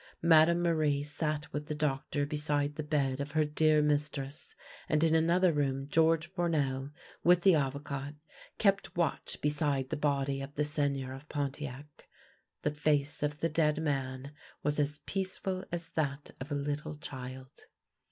[0.23, 4.55] Madame Marie sat with the doctor beside the bed of her dear mistress,
[4.89, 6.89] and in another room George Four nel,
[7.23, 8.15] with the Avocat,
[8.57, 12.07] kept watch beside the body of the Seigneur of Pontiac.
[12.63, 14.31] The face of the dead man
[14.63, 17.67] was as peaceful as that of a little child.